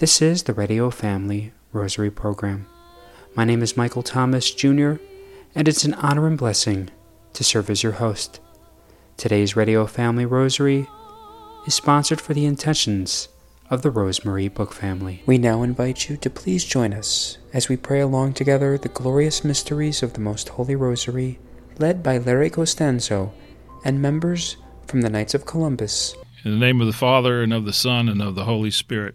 [0.00, 2.66] This is the Radio Family Rosary Program.
[3.34, 4.94] My name is Michael Thomas Jr.,
[5.54, 6.88] and it's an honor and blessing
[7.34, 8.40] to serve as your host.
[9.18, 10.88] Today's Radio Family Rosary
[11.66, 13.28] is sponsored for the intentions
[13.68, 15.22] of the Rosemary Book Family.
[15.26, 19.44] We now invite you to please join us as we pray along together the glorious
[19.44, 21.38] mysteries of the Most Holy Rosary,
[21.78, 23.34] led by Larry Costanzo
[23.84, 24.56] and members
[24.86, 26.14] from the Knights of Columbus.
[26.42, 29.14] In the name of the Father, and of the Son, and of the Holy Spirit.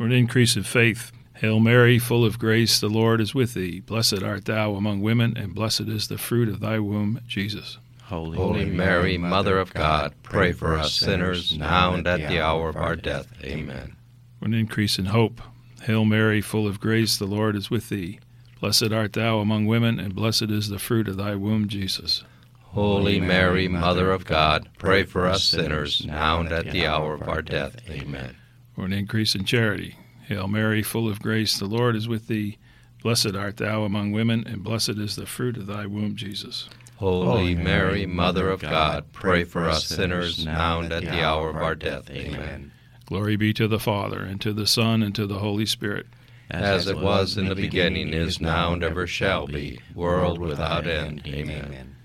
[0.00, 3.80] For an increase of faith, Hail Mary, full of grace, the Lord is with thee.
[3.80, 7.76] Blessed art thou among women, and blessed is the fruit of thy womb, Jesus.
[8.04, 12.70] Holy, Holy Mary, Mother of God, pray for us sinners, now and at the hour
[12.70, 13.30] of our death.
[13.44, 13.94] Amen.
[14.38, 15.42] For an increase in hope,
[15.82, 18.20] Hail Mary, full of grace, the Lord is with thee.
[18.58, 22.24] Blessed art thou among women, and blessed is the fruit of thy womb, Jesus.
[22.68, 27.28] Holy Mary, Mother of God, pray for us sinners, now and at the hour of
[27.28, 27.76] our death.
[27.90, 28.36] Amen.
[28.74, 29.96] For an increase in charity,
[30.30, 32.56] Hail Mary, full of grace, the Lord is with thee.
[33.02, 36.68] Blessed art thou among women, and blessed is the fruit of thy womb, Jesus.
[36.98, 41.56] Holy Mary, Mother of God, pray for us sinners, now and at the hour of
[41.56, 42.08] our death.
[42.10, 42.70] Amen.
[43.06, 46.06] Glory be to the Father, and to the Son, and to the Holy Spirit.
[46.48, 51.22] As it was in the beginning, is now, and ever shall be, world without end.
[51.26, 51.96] Amen.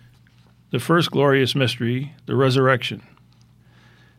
[0.72, 3.04] The first glorious mystery, the resurrection.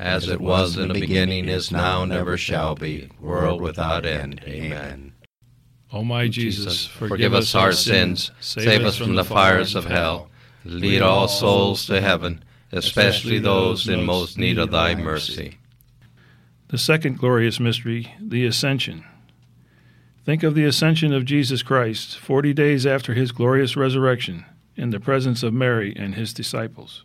[0.00, 4.42] As it was in the beginning, is now, and ever shall be, world without end.
[4.46, 5.12] Amen.
[5.92, 10.30] O my Jesus, Forgive us our sins, save us from the fires of hell,
[10.64, 12.42] lead all souls to heaven,
[12.72, 15.58] especially those in most need of thy mercy.
[16.68, 19.04] The second glorious mystery, the Ascension.
[20.24, 24.46] Think of the ascension of Jesus Christ, forty days after his glorious resurrection,
[24.76, 27.04] in the presence of Mary and his disciples.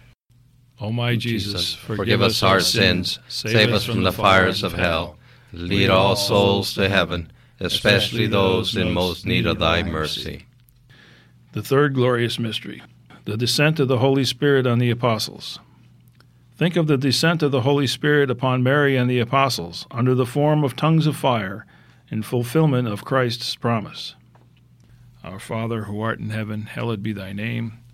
[0.81, 5.15] O my Jesus, forgive us our sins, save us from the fires of hell,
[5.53, 10.47] lead all souls to heaven, especially those in most need of thy mercy.
[11.51, 12.81] The third glorious mystery,
[13.25, 15.59] the descent of the Holy Spirit on the apostles.
[16.57, 20.25] Think of the descent of the Holy Spirit upon Mary and the apostles under the
[20.25, 21.65] form of tongues of fire
[22.09, 24.15] in fulfillment of Christ's promise.
[25.23, 27.77] Our Father, who art in heaven, hallowed be thy name.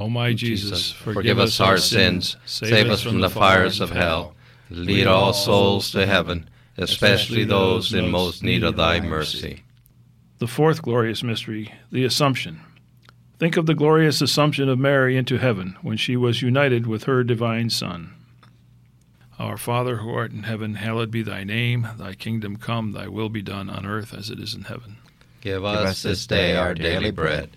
[0.00, 4.34] O my Jesus, Forgive us our sins, save us from the fires of hell,
[4.70, 9.62] lead all souls to heaven, especially those in most need of thy mercy.
[10.38, 12.62] The fourth glorious mystery, the Assumption.
[13.38, 17.22] Think of the glorious Assumption of Mary into heaven when she was united with her
[17.22, 18.14] divine Son.
[19.38, 21.86] Our Father who art in heaven, hallowed be thy name.
[21.98, 24.96] Thy kingdom come, thy will be done on earth as it is in heaven.
[25.42, 27.56] Give us this day our daily bread,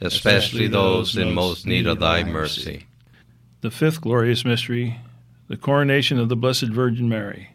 [0.00, 2.86] especially those in most need of thy mercy.
[3.60, 5.00] The fifth glorious mystery,
[5.48, 7.50] the coronation of the Blessed Virgin Mary.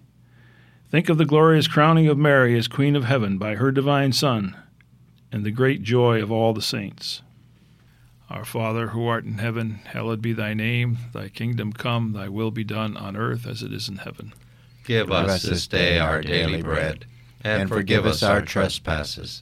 [0.89, 4.57] Think of the glorious crowning of Mary as Queen of Heaven by her divine Son,
[5.31, 7.21] and the great joy of all the saints.
[8.29, 10.97] Our Father, who art in heaven, hallowed be thy name.
[11.13, 14.33] Thy kingdom come, thy will be done on earth as it is in heaven.
[14.85, 17.05] Give us this day our daily bread,
[17.43, 19.41] and forgive us our trespasses,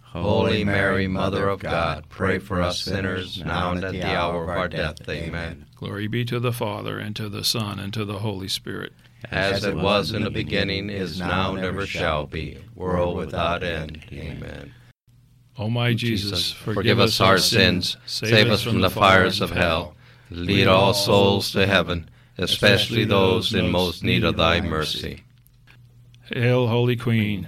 [0.11, 4.49] Holy Mary, Mother of God, pray for us sinners now and at the hour of
[4.49, 5.07] our death.
[5.07, 5.67] Amen.
[5.77, 8.91] Glory be to the Father, and to the Son, and to the Holy Spirit.
[9.29, 14.03] As it was in the beginning, is now, and ever shall be, world without end.
[14.11, 14.73] Amen.
[15.57, 19.95] O my Jesus, forgive us our sins, save us from the fires of hell,
[20.29, 25.23] lead all souls to heaven, especially those in most need of thy mercy.
[26.33, 27.47] Hail, Holy Queen,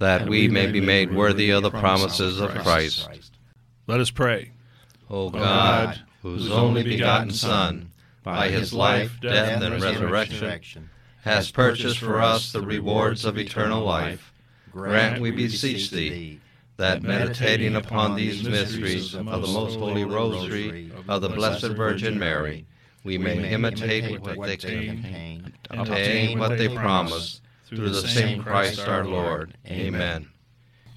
[0.00, 3.08] that we may be made worthy of the promises of Christ.
[3.86, 4.50] Let us pray.
[5.10, 7.90] O God, whose only begotten Son,
[8.22, 10.88] by his life, death, and resurrection,
[11.22, 14.32] has purchased for us the rewards of eternal life,
[14.72, 16.40] grant, we beseech thee,
[16.78, 22.64] that meditating upon these mysteries of the most holy rosary of the Blessed Virgin Mary,
[23.04, 29.04] we may imitate what they contain, obtain what they promise, through the same Christ our
[29.04, 29.56] Lord.
[29.66, 30.28] Amen.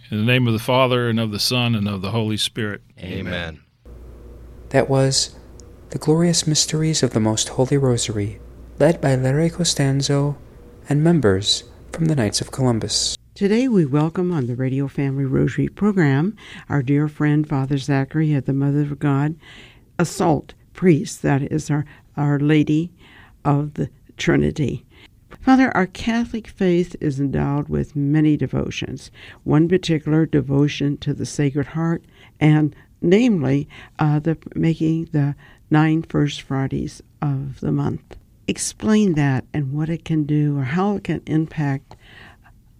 [0.10, 2.82] In the name of the Father, and of the Son, and of the Holy Spirit.
[3.00, 3.62] Amen.
[4.70, 5.36] That was
[5.92, 8.40] The Glorious Mysteries of the Most Holy Rosary,
[8.80, 10.36] led by Larry Costanzo
[10.90, 13.16] and members from the Knights of Columbus.
[13.36, 16.36] Today we welcome on the Radio Family Rosary program
[16.70, 19.36] our dear friend Father Zachary of the Mother of God,
[20.00, 21.86] a SOLT Priest, that is our,
[22.18, 22.92] our Lady
[23.46, 24.86] of the Trinity.
[25.44, 29.12] Father, our Catholic faith is endowed with many devotions,
[29.44, 32.06] one particular devotion to the Sacred Heart,
[32.40, 33.68] and namely,
[34.00, 35.36] uh, the making the
[35.70, 38.16] nine first Fridays of the month.
[38.48, 41.98] Explain that and what it can do or how it can impact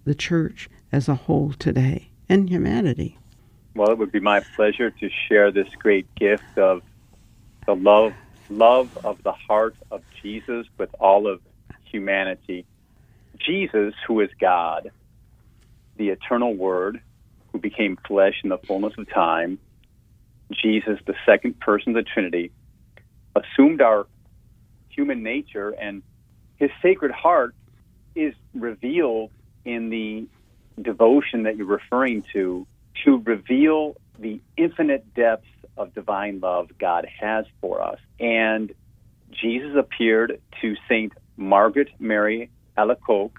[0.06, 3.18] the church as a whole today and humanity.
[3.74, 6.80] Well, it would be my pleasure to share this great gift of
[7.66, 8.14] the love
[8.48, 11.40] love of the heart of Jesus with all of
[11.94, 12.66] humanity.
[13.38, 14.90] Jesus, who is God,
[15.96, 17.00] the eternal Word,
[17.52, 19.58] who became flesh in the fullness of time,
[20.50, 22.50] Jesus, the second person of the Trinity,
[23.36, 24.06] assumed our
[24.88, 26.02] human nature, and
[26.56, 27.54] his sacred heart
[28.16, 29.30] is revealed
[29.64, 30.26] in the
[30.80, 32.66] devotion that you're referring to
[33.04, 37.98] to reveal the infinite depths of divine love God has for us.
[38.18, 38.72] And
[39.30, 43.38] Jesus appeared to Saint Margaret Mary Alacoque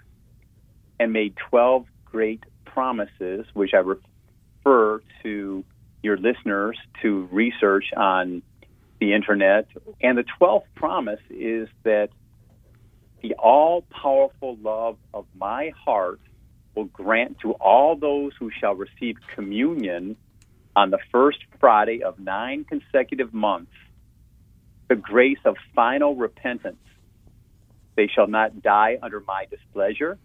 [1.00, 5.64] and made 12 great promises, which I refer to
[6.04, 8.42] your listeners to research on
[9.00, 9.68] the internet.
[10.02, 12.10] And the 12th promise is that
[13.22, 16.20] the all powerful love of my heart
[16.76, 20.16] will grant to all those who shall receive communion
[20.76, 23.72] on the first Friday of nine consecutive months
[24.88, 26.78] the grace of final repentance
[27.96, 30.20] They shall not die under my displeasure,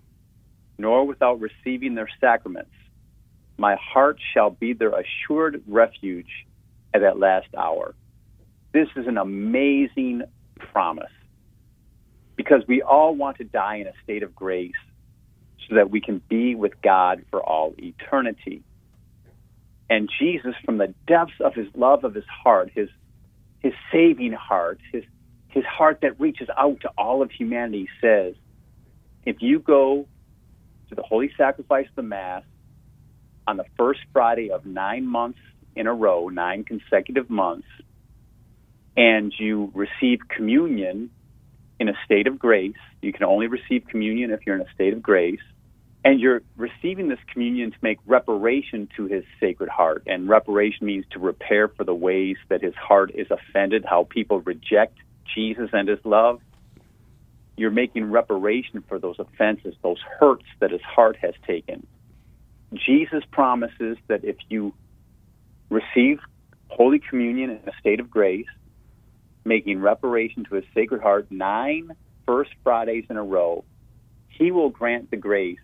[0.79, 2.71] nor without receiving their sacraments.
[3.59, 6.31] My heart shall be their assured refuge
[6.95, 7.95] at that last hour.
[8.73, 10.23] This is an amazing
[10.73, 11.11] promise
[12.37, 14.73] because we all want to die in a state of grace
[15.69, 18.63] so that we can be with God for all eternity.
[19.91, 22.89] And Jesus, from the depths of his love of his heart, his
[23.61, 25.05] his saving heart, his
[25.51, 28.35] his heart that reaches out to all of humanity, says,
[29.25, 30.07] if you go
[30.89, 32.43] to the holy sacrifice of the Mass
[33.47, 35.39] on the first Friday of nine months
[35.77, 37.67] in a row, nine consecutive months,
[38.97, 41.11] and you receive communion
[41.79, 44.93] in a state of grace, you can only receive communion if you're in a state
[44.93, 45.41] of grace
[46.05, 50.03] and you're receiving this communion to make reparation to his sacred heart.
[50.07, 54.41] And reparation means to repair for the ways that his heart is offended, how people
[54.41, 54.97] reject
[55.35, 56.41] Jesus and his love.
[57.57, 61.87] You're making reparation for those offenses, those hurts that his heart has taken.
[62.75, 64.73] Jesus promises that if you
[65.71, 66.19] receive
[66.69, 68.47] Holy Communion in a state of grace,
[69.45, 71.91] making reparation to his sacred heart nine
[72.27, 73.65] First Fridays in a row,
[74.29, 75.59] he will grant the grace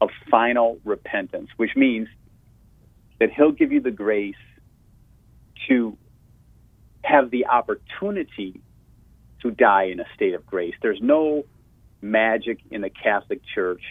[0.00, 2.08] of final repentance, which means
[3.20, 4.34] that He'll give you the grace
[5.68, 5.96] to
[7.02, 8.60] have the opportunity
[9.42, 10.74] to die in a state of grace.
[10.82, 11.44] There's no
[12.00, 13.82] magic in the Catholic Church.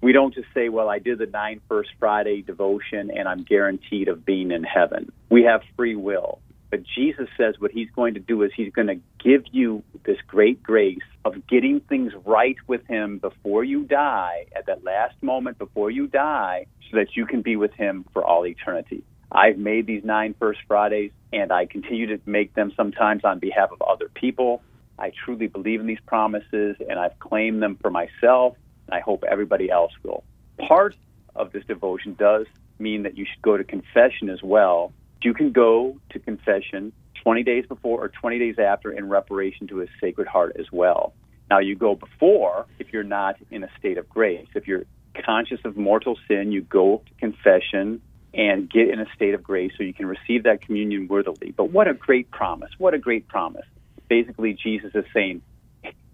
[0.00, 4.08] We don't just say, well, I did the nine First Friday devotion and I'm guaranteed
[4.08, 5.10] of being in heaven.
[5.28, 6.40] We have free will.
[6.70, 10.18] But Jesus says what he's going to do is he's going to give you this
[10.26, 15.58] great grace of getting things right with him before you die, at that last moment
[15.58, 19.02] before you die, so that you can be with him for all eternity.
[19.32, 23.70] I've made these nine First Fridays, and I continue to make them sometimes on behalf
[23.72, 24.62] of other people.
[24.98, 29.24] I truly believe in these promises, and I've claimed them for myself, and I hope
[29.24, 30.24] everybody else will.
[30.58, 30.96] Part
[31.36, 32.46] of this devotion does
[32.78, 37.42] mean that you should go to confession as well you can go to confession 20
[37.42, 41.12] days before or 20 days after in reparation to his sacred heart as well.
[41.50, 44.46] Now, you go before if you're not in a state of grace.
[44.54, 44.84] If you're
[45.24, 48.00] conscious of mortal sin, you go to confession
[48.34, 51.52] and get in a state of grace so you can receive that communion worthily.
[51.56, 52.70] But what a great promise!
[52.78, 53.66] What a great promise.
[54.08, 55.42] Basically, Jesus is saying,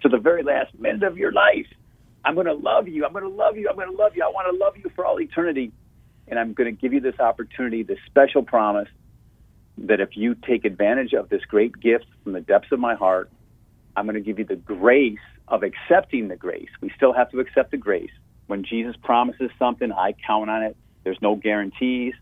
[0.02, 1.66] to the very last minute of your life,
[2.24, 3.04] I'm going to love you.
[3.04, 3.68] I'm going to love you.
[3.68, 4.24] I'm going to love you.
[4.24, 5.72] I want to love you for all eternity.
[6.26, 8.88] And I'm going to give you this opportunity, this special promise
[9.78, 13.30] that if you take advantage of this great gift from the depths of my heart,
[13.96, 16.68] I'm going to give you the grace of accepting the grace.
[16.80, 18.10] We still have to accept the grace.
[18.46, 20.76] When Jesus promises something, I count on it.
[21.04, 22.14] There's no guarantees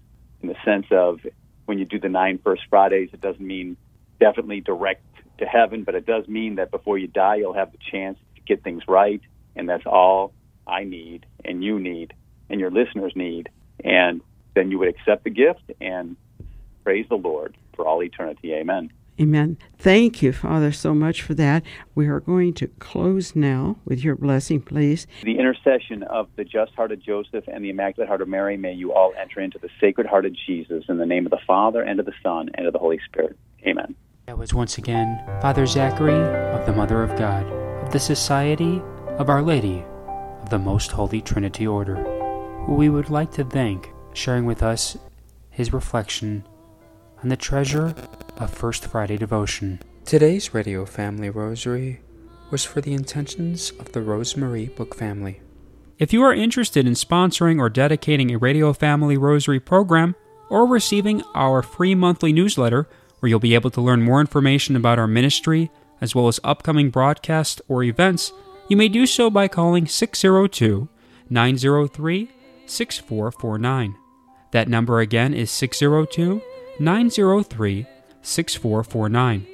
[0.42, 1.20] in the sense of
[1.66, 3.76] when you do the nine First Fridays, it doesn't mean
[4.20, 5.04] definitely direct
[5.38, 8.42] to heaven, but it does mean that before you die, you'll have the chance to
[8.42, 9.20] get things right.
[9.54, 10.32] And that's all
[10.66, 12.14] I need, and you need,
[12.50, 13.48] and your listeners need
[13.84, 14.20] and
[14.54, 16.16] then you would accept the gift and
[16.84, 18.52] praise the Lord for all eternity.
[18.54, 18.92] Amen.
[19.22, 19.56] Amen.
[19.78, 21.62] Thank you, Father, so much for that.
[21.94, 25.06] We are going to close now with your blessing, please.
[25.22, 28.72] The intercession of the just heart of Joseph and the Immaculate Heart of Mary, may
[28.72, 31.82] you all enter into the Sacred Heart of Jesus in the name of the Father,
[31.82, 33.38] and of the Son, and of the Holy Spirit.
[33.64, 33.94] Amen.
[34.26, 36.20] That was once again Father Zachary
[36.58, 37.46] of the Mother of God,
[37.84, 38.82] of the Society
[39.18, 39.84] of Our Lady
[40.42, 41.96] of the Most Holy Trinity Order
[42.64, 44.96] who we would like to thank sharing with us
[45.50, 46.44] his reflection
[47.22, 47.94] on the treasure
[48.38, 49.80] of First Friday devotion.
[50.04, 52.00] Today's Radio Family Rosary
[52.50, 55.40] was for the intentions of the Rosemarie Book family.
[55.98, 60.16] If you are interested in sponsoring or dedicating a Radio Family Rosary program
[60.50, 62.88] or receiving our free monthly newsletter,
[63.20, 66.90] where you'll be able to learn more information about our ministry as well as upcoming
[66.90, 68.32] broadcasts or events,
[68.68, 70.88] you may do so by calling 602
[71.30, 72.30] 903
[72.66, 73.96] 6449.
[74.50, 76.42] That number again is 602
[76.82, 77.86] 903
[78.22, 79.46] 6449.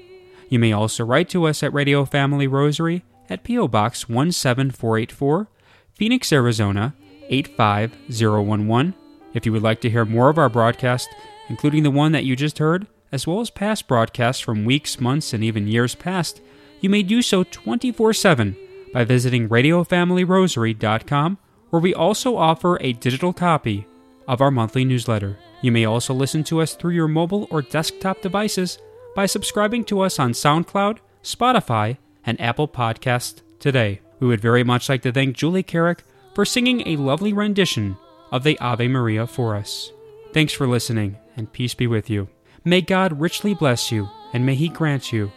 [0.49, 3.69] You may also write to us at Radio Family Rosary at P.O.
[3.69, 5.49] Box 17484,
[5.93, 6.95] Phoenix, Arizona
[7.29, 8.95] 85011.
[9.35, 11.09] If you would like to hear more of our broadcast,
[11.49, 15.35] including the one that you just heard, as well as past broadcasts from weeks, months,
[15.35, 16.41] and even years past,
[16.81, 18.57] you may do so 24 7
[18.95, 21.39] by visiting RadioFamilyRosary.com
[21.69, 23.87] where we also offer a digital copy
[24.27, 25.37] of our monthly newsletter.
[25.61, 28.79] You may also listen to us through your mobile or desktop devices
[29.15, 34.01] by subscribing to us on SoundCloud, Spotify, and Apple Podcasts today.
[34.21, 37.97] We would very much like to thank Julie Carrick for singing a lovely rendition
[38.31, 39.93] of the Ave Maria for us.
[40.33, 42.29] Thanks for listening, and peace be with you.
[42.65, 45.33] May God richly bless you, and may He grant you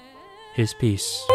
[0.54, 1.26] His peace.